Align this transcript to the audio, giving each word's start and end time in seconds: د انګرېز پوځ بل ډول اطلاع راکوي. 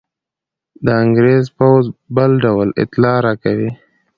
د 0.85 0.87
انګرېز 1.03 1.45
پوځ 1.57 1.83
بل 2.15 2.31
ډول 2.43 2.67
اطلاع 2.83 3.17
راکوي. 3.25 3.69